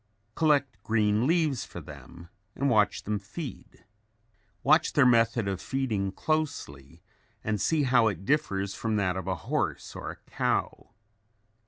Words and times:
Collect 0.33 0.81
green 0.81 1.27
leaves 1.27 1.63
for 1.63 1.79
them 1.79 2.29
and 2.55 2.71
watch 2.71 3.03
them 3.03 3.19
feed. 3.19 3.85
Watch 4.63 4.93
their 4.93 5.05
method 5.05 5.47
of 5.47 5.61
feeding 5.61 6.11
closely 6.11 7.03
and 7.43 7.61
see 7.61 7.83
how 7.83 8.07
it 8.07 8.25
differs 8.25 8.73
from 8.73 8.95
that 8.95 9.15
of 9.15 9.27
a 9.27 9.35
horse 9.45 9.95
or 9.95 10.09
a 10.09 10.15
cow. 10.31 10.89